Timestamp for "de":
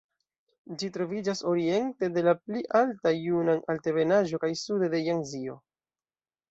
2.17-2.25, 4.97-5.07